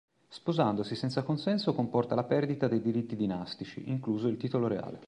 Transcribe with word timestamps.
Sposandosi 0.29 0.95
senza 0.95 1.21
consenso 1.21 1.75
comporta 1.75 2.15
la 2.15 2.23
perdita 2.23 2.67
dei 2.67 2.81
diritti 2.81 3.15
dinastici, 3.15 3.87
incluso 3.87 4.29
il 4.29 4.37
titolo 4.37 4.65
reale. 4.67 4.99